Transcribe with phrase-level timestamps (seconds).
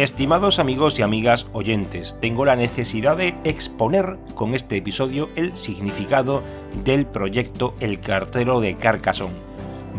[0.00, 6.42] Estimados amigos y amigas oyentes, tengo la necesidad de exponer con este episodio el significado
[6.84, 9.34] del proyecto El Cartero de Carcassonne.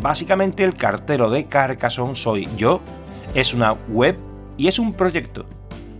[0.02, 2.82] Básicamente el Cartero de Carcassonne soy yo,
[3.36, 4.18] es una web
[4.58, 5.46] y es un proyecto.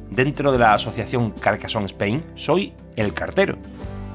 [0.10, 3.60] Dentro de la asociación Carcassonne Spain soy el cartero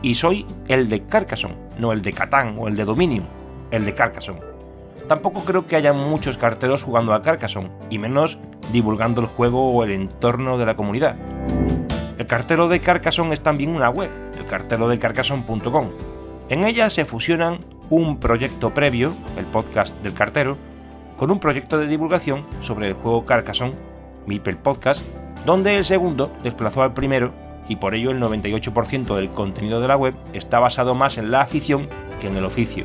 [0.03, 3.25] y soy el de Carcassonne, no el de Catán o el de Dominion,
[3.71, 4.41] el de Carcassonne.
[5.07, 8.39] Tampoco creo que haya muchos carteros jugando a Carcassonne, y menos
[8.73, 11.17] divulgando el juego o el entorno de la comunidad.
[12.19, 15.89] El cartero de Carcassonne es también una web, el cartero de Carcassonne.com.
[16.49, 17.59] En ella se fusionan
[17.91, 20.57] un proyecto previo, el podcast del cartero,
[21.19, 23.75] con un proyecto de divulgación sobre el juego Carcassonne,
[24.27, 25.05] Mipel Podcast,
[25.45, 27.33] donde el segundo desplazó al primero
[27.69, 31.41] y por ello el 98% del contenido de la web está basado más en la
[31.41, 31.89] afición
[32.21, 32.85] que en el oficio.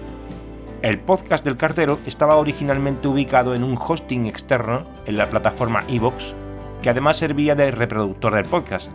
[0.81, 6.33] El podcast del cartero estaba originalmente ubicado en un hosting externo en la plataforma Evox,
[6.81, 8.89] que además servía de reproductor del podcast,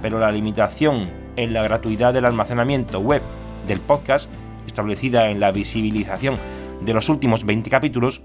[0.00, 3.20] pero la limitación en la gratuidad del almacenamiento web
[3.68, 4.30] del podcast,
[4.66, 6.38] establecida en la visibilización
[6.80, 8.22] de los últimos 20 capítulos,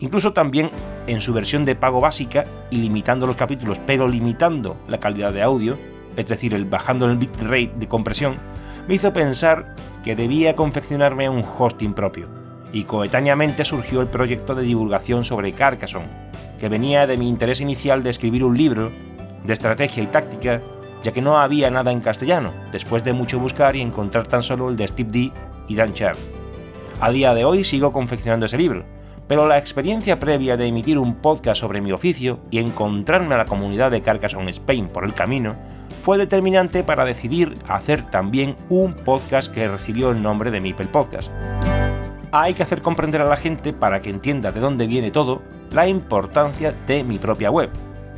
[0.00, 0.68] incluso también
[1.06, 5.42] en su versión de pago básica y limitando los capítulos, pero limitando la calidad de
[5.42, 5.78] audio,
[6.16, 8.34] es decir, el bajando el bitrate de compresión,
[8.88, 12.37] me hizo pensar que debía confeccionarme un hosting propio
[12.72, 16.08] y coetáneamente surgió el proyecto de divulgación sobre Carcassonne,
[16.58, 18.90] que venía de mi interés inicial de escribir un libro
[19.44, 20.60] de estrategia y táctica,
[21.02, 24.68] ya que no había nada en castellano, después de mucho buscar y encontrar tan solo
[24.68, 25.30] el de Steve D
[25.68, 26.16] y Dan Char.
[27.00, 28.84] A día de hoy sigo confeccionando ese libro,
[29.28, 33.44] pero la experiencia previa de emitir un podcast sobre mi oficio y encontrarme a la
[33.44, 35.54] comunidad de Carcassonne Spain por el camino
[36.02, 41.30] fue determinante para decidir hacer también un podcast que recibió el nombre de Mipel Podcast
[42.32, 45.86] hay que hacer comprender a la gente, para que entienda de dónde viene todo, la
[45.86, 47.70] importancia de mi propia web.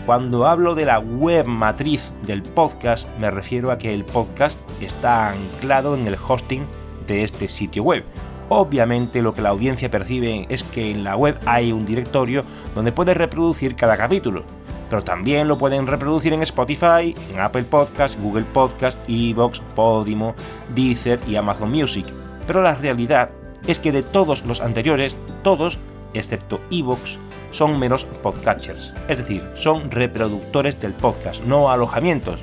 [0.06, 5.30] Cuando hablo de la web matriz del podcast, me refiero a que el podcast está
[5.30, 6.66] anclado en el hosting
[7.06, 8.04] de este sitio web.
[8.48, 12.44] Obviamente lo que la audiencia percibe es que en la web hay un directorio
[12.74, 14.42] donde puede reproducir cada capítulo,
[14.88, 20.34] pero también lo pueden reproducir en Spotify, en Apple Podcast, Google Podcast, Evox, Podimo,
[20.74, 22.06] Deezer y Amazon Music.
[22.46, 23.30] Pero la realidad
[23.70, 25.78] es que de todos los anteriores, todos,
[26.14, 27.18] excepto Evox,
[27.50, 32.40] son meros podcatchers, es decir, son reproductores del podcast, no alojamientos.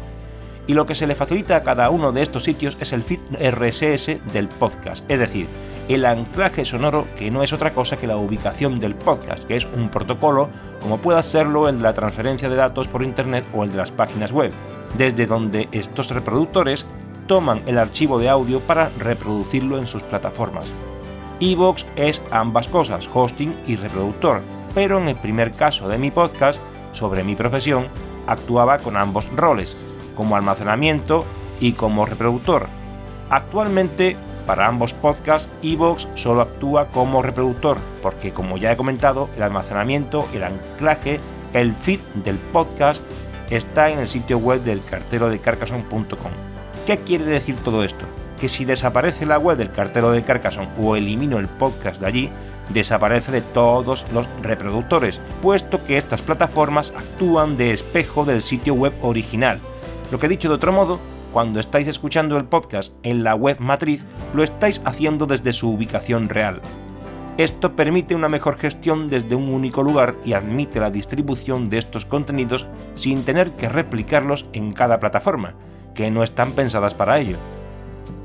[0.67, 3.19] Y lo que se le facilita a cada uno de estos sitios es el feed
[3.39, 5.47] RSS del podcast, es decir,
[5.87, 9.65] el anclaje sonoro que no es otra cosa que la ubicación del podcast, que es
[9.65, 10.49] un protocolo
[10.81, 13.91] como pueda serlo el de la transferencia de datos por Internet o el de las
[13.91, 14.51] páginas web,
[14.97, 16.85] desde donde estos reproductores
[17.27, 20.65] toman el archivo de audio para reproducirlo en sus plataformas.
[21.39, 24.41] Evox es ambas cosas, hosting y reproductor,
[24.73, 26.59] pero en el primer caso de mi podcast,
[26.93, 27.87] sobre mi profesión,
[28.25, 29.77] actuaba con ambos roles,
[30.15, 31.23] como almacenamiento
[31.59, 32.67] y como reproductor.
[33.29, 39.43] Actualmente, para ambos podcasts, Evox solo actúa como reproductor, porque como ya he comentado, el
[39.43, 41.19] almacenamiento, el anclaje,
[41.53, 43.01] el feed del podcast
[43.49, 46.31] está en el sitio web del cartero de carcassonne.com.
[46.85, 48.05] ¿Qué quiere decir todo esto?
[48.39, 52.29] Que si desaparece la web del cartero de Carcassonne o elimino el podcast de allí,
[52.69, 58.93] desaparece de todos los reproductores, puesto que estas plataformas actúan de espejo del sitio web
[59.01, 59.59] original.
[60.11, 60.99] Lo que dicho de otro modo,
[61.33, 66.29] cuando estáis escuchando el podcast en la web matriz, lo estáis haciendo desde su ubicación
[66.29, 66.61] real.
[67.37, 72.05] Esto permite una mejor gestión desde un único lugar y admite la distribución de estos
[72.05, 75.53] contenidos sin tener que replicarlos en cada plataforma,
[75.93, 77.37] que no están pensadas para ello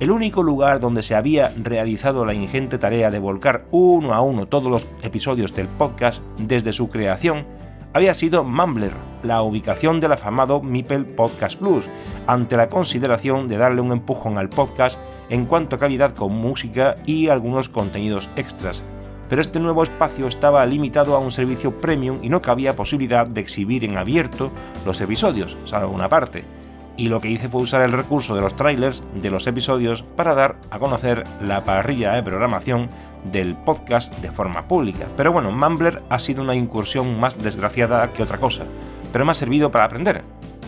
[0.00, 4.46] el único lugar donde se había realizado la ingente tarea de volcar uno a uno
[4.46, 7.46] todos los episodios del podcast desde su creación
[7.94, 8.92] había sido Mumbler,
[9.22, 11.88] la ubicación del afamado Mipel Podcast Plus,
[12.26, 14.98] ante la consideración de darle un empujón al podcast
[15.28, 18.82] en cuanto a calidad con música y algunos contenidos extras.
[19.28, 23.40] Pero este nuevo espacio estaba limitado a un servicio premium y no cabía posibilidad de
[23.40, 24.50] exhibir en abierto
[24.84, 26.61] los episodios, salvo una parte
[26.96, 30.34] y lo que hice fue usar el recurso de los trailers de los episodios para
[30.34, 32.88] dar a conocer la parrilla de programación
[33.30, 35.06] del podcast de forma pública.
[35.16, 38.64] Pero bueno, Mumbler ha sido una incursión más desgraciada que otra cosa,
[39.12, 40.22] pero me ha servido para aprender.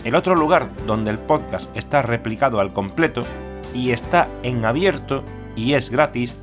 [0.04, 3.22] El otro lugar donde el podcast está replicado al completo
[3.72, 5.24] y está en abierto
[5.56, 6.36] y es gratis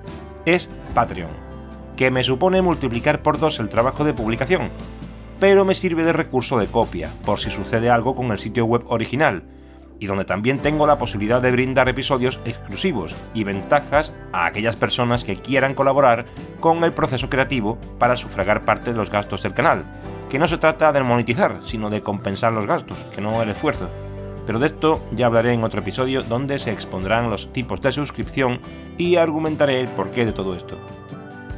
[0.46, 1.32] es Patreon,
[1.96, 4.72] que me supone multiplicar por dos el trabajo de publicación,
[5.40, 8.84] pero me sirve de recurso de copia, por si sucede algo con el sitio web
[8.88, 9.44] original,
[10.02, 15.24] y donde también tengo la posibilidad de brindar episodios exclusivos y ventajas a aquellas personas
[15.24, 16.26] que quieran colaborar
[16.60, 19.86] con el proceso creativo para sufragar parte de los gastos del canal,
[20.28, 23.90] que no se trata de monetizar, sino de compensar los gastos, que no el esfuerzo.
[24.48, 28.60] Pero de esto ya hablaré en otro episodio donde se expondrán los tipos de suscripción
[28.98, 30.78] y argumentaré el porqué de todo esto.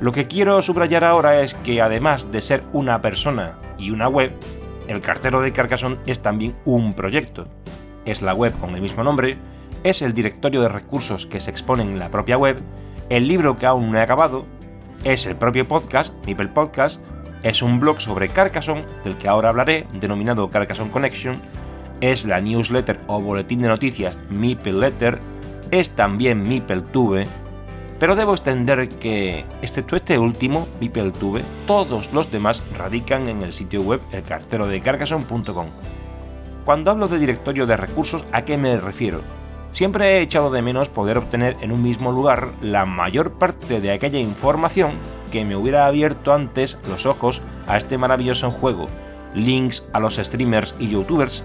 [0.01, 4.33] Lo que quiero subrayar ahora es que además de ser una persona y una web,
[4.89, 7.45] el cartero de Carcassonne es también un proyecto.
[8.05, 9.37] Es la web con el mismo nombre,
[9.83, 12.59] es el directorio de recursos que se exponen en la propia web,
[13.09, 14.45] el libro que aún no he acabado,
[15.03, 16.99] es el propio podcast, Mipel Podcast,
[17.43, 21.41] es un blog sobre Carcassonne, del que ahora hablaré, denominado Carcassonne Connection,
[21.99, 25.19] es la newsletter o boletín de noticias Mipel Letter,
[25.71, 27.25] es también MipelTube,
[27.99, 33.81] pero debo extender que, excepto este último, MipelTube, todos los demás radican en el sitio
[33.81, 35.67] web elcarterodecarcassonne.com.
[36.65, 39.21] Cuando hablo de directorio de recursos, ¿a qué me refiero?
[39.73, 43.91] Siempre he echado de menos poder obtener en un mismo lugar la mayor parte de
[43.91, 44.93] aquella información
[45.31, 48.87] que me hubiera abierto antes los ojos a este maravilloso juego,
[49.33, 51.43] links a los streamers y youtubers,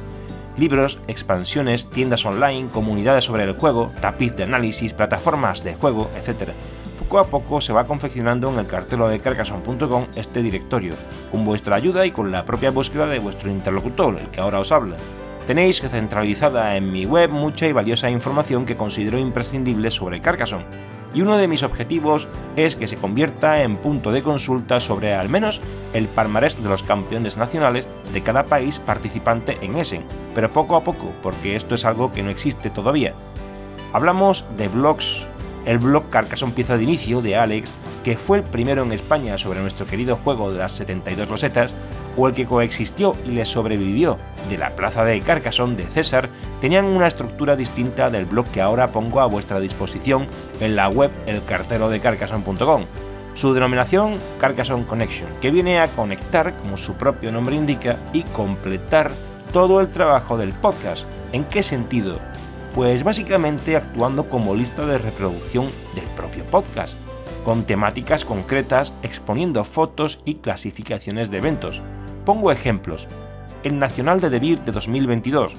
[0.56, 6.50] libros, expansiones, tiendas online, comunidades sobre el juego, tapiz de análisis, plataformas de juego, etc.
[7.08, 10.92] Poco a poco se va confeccionando en el cartelo de carcason.com este directorio,
[11.32, 14.72] con vuestra ayuda y con la propia búsqueda de vuestro interlocutor, el que ahora os
[14.72, 14.96] habla.
[15.46, 20.66] Tenéis centralizada en mi web mucha y valiosa información que considero imprescindible sobre Carcassonne,
[21.14, 25.30] y uno de mis objetivos es que se convierta en punto de consulta sobre al
[25.30, 25.62] menos
[25.94, 30.04] el palmarés de los campeones nacionales de cada país participante en Essen,
[30.34, 33.14] pero poco a poco, porque esto es algo que no existe todavía.
[33.94, 35.26] Hablamos de blogs,
[35.68, 37.70] el blog Carcassonne Pieza de Inicio de Alex,
[38.02, 41.74] que fue el primero en España sobre nuestro querido juego de las 72 rosetas,
[42.16, 44.16] o el que coexistió y le sobrevivió
[44.48, 46.30] de la plaza de Carcassonne de César
[46.62, 50.26] tenían una estructura distinta del blog que ahora pongo a vuestra disposición
[50.60, 52.86] en la web elcarterodecarcassonne.com.
[53.34, 59.12] Su denominación Carcassonne Connection, que viene a conectar, como su propio nombre indica, y completar
[59.52, 61.04] todo el trabajo del podcast.
[61.32, 62.18] ¿En qué sentido?
[62.78, 65.64] Pues básicamente actuando como lista de reproducción
[65.96, 66.96] del propio podcast,
[67.44, 71.82] con temáticas concretas exponiendo fotos y clasificaciones de eventos,
[72.24, 73.08] Pongo ejemplos.
[73.64, 75.54] El Nacional de Debir de 2022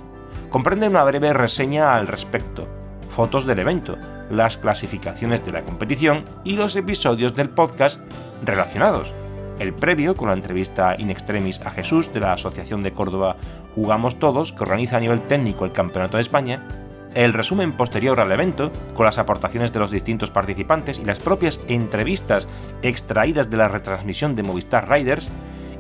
[0.50, 2.70] comprende una breve reseña al respecto,
[3.10, 3.98] fotos del evento,
[4.32, 8.00] las clasificaciones de la competición y los episodios del podcast
[8.46, 9.14] relacionados.
[9.60, 13.36] El previo con la entrevista in extremis a Jesús de la Asociación de Córdoba
[13.76, 16.66] Jugamos Todos, que organiza a nivel técnico el Campeonato de España,
[17.16, 21.60] el resumen posterior al evento, con las aportaciones de los distintos participantes y las propias
[21.68, 22.48] entrevistas
[22.82, 25.28] extraídas de la retransmisión de Movistar Riders,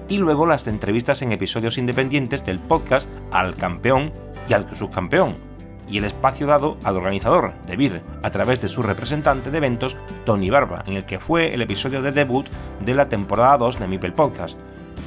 [0.07, 4.11] y luego las entrevistas en episodios independientes del podcast al campeón
[4.47, 5.35] y al subcampeón,
[5.87, 9.95] y el espacio dado al organizador, de BIR, a través de su representante de eventos,
[10.25, 12.47] Tony Barba, en el que fue el episodio de debut
[12.83, 14.57] de la temporada 2 de Mipel Podcast.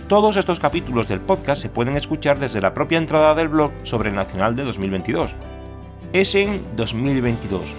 [0.09, 4.11] Todos estos capítulos del podcast se pueden escuchar desde la propia entrada del blog sobre
[4.11, 5.35] el Nacional de 2022.
[6.13, 7.75] Es en 2022.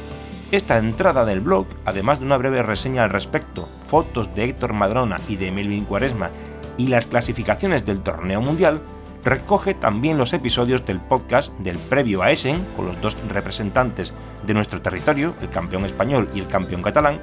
[0.52, 5.18] Esta entrada del blog, además de una breve reseña al respecto, fotos de Héctor Madrona
[5.30, 6.32] y de Melvin Cuaresma
[6.76, 8.82] y las clasificaciones del torneo mundial,
[9.24, 14.16] recoge también los episodios del podcast del previo a Essen, con los dos representantes
[14.48, 17.22] de nuestro territorio, el campeón español y el campeón catalán,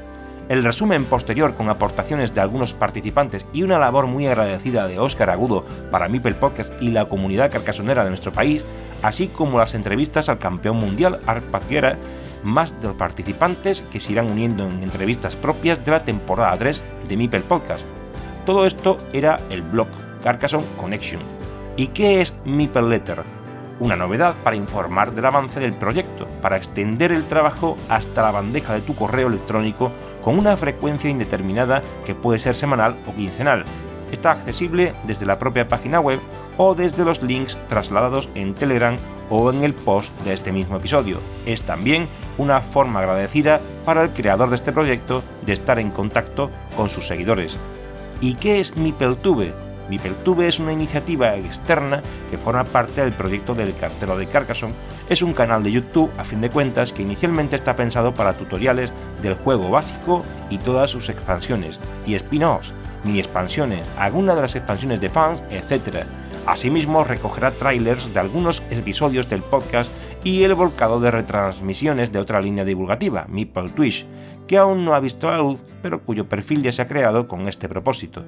[0.51, 5.31] el resumen posterior con aportaciones de algunos participantes y una labor muy agradecida de Óscar
[5.31, 8.65] Agudo para Mipel Podcast y la comunidad carcasonera de nuestro país,
[9.01, 11.97] así como las entrevistas al campeón mundial Arpad Guerra,
[12.43, 16.83] más de los participantes que se irán uniendo en entrevistas propias de la temporada 3
[17.09, 17.85] de Mipel Podcast.
[18.45, 19.87] Todo esto era el blog
[20.21, 21.21] Carcassonne Connection.
[21.77, 23.40] ¿Y qué es Meeple Letter?
[23.81, 28.75] Una novedad para informar del avance del proyecto, para extender el trabajo hasta la bandeja
[28.75, 29.91] de tu correo electrónico
[30.23, 33.65] con una frecuencia indeterminada que puede ser semanal o quincenal.
[34.13, 36.21] Está accesible desde la propia página web
[36.59, 38.97] o desde los links trasladados en Telegram
[39.31, 41.19] o en el post de este mismo episodio.
[41.47, 42.07] Es también
[42.37, 47.07] una forma agradecida para el creador de este proyecto de estar en contacto con sus
[47.07, 47.57] seguidores.
[48.21, 49.70] ¿Y qué es MipelTube?
[49.91, 54.75] MipelTube es una iniciativa externa que forma parte del proyecto del cartero de Carcassonne.
[55.09, 58.93] Es un canal de YouTube, a fin de cuentas, que inicialmente está pensado para tutoriales
[59.21, 62.73] del juego básico y todas sus expansiones, y spin-offs,
[63.05, 66.05] mini expansiones, algunas de las expansiones de fans, etc.
[66.47, 69.91] Asimismo, recogerá trailers de algunos episodios del podcast
[70.23, 74.07] y el volcado de retransmisiones de otra línea divulgativa, Meeple Twitch,
[74.47, 77.49] que aún no ha visto la luz, pero cuyo perfil ya se ha creado con
[77.49, 78.25] este propósito.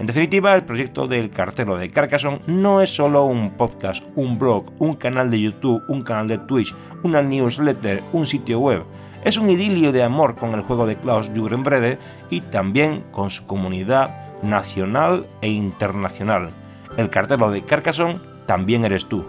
[0.00, 4.72] En definitiva, el proyecto del cartero de Carcassonne no es solo un podcast, un blog,
[4.78, 8.84] un canal de YouTube, un canal de Twitch, una newsletter, un sitio web.
[9.24, 11.98] Es un idilio de amor con el juego de Klaus Jurenbrede
[12.30, 16.48] y también con su comunidad nacional e internacional.
[16.96, 19.26] El cartero de Carcassonne también eres tú.